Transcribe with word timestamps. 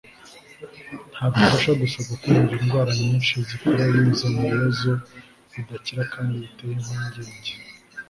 ntabwo 1.11 1.35
ifasha 1.43 1.71
gusa 1.81 1.97
gukumira 2.09 2.53
indwara 2.63 2.91
nyinshi 3.03 3.33
zikura 3.47 3.91
binyuze 3.93 4.25
mubibazo 4.33 4.91
bidakira 5.51 6.03
kandi 6.13 6.33
biteye 6.43 6.73
impungenge 6.77 7.51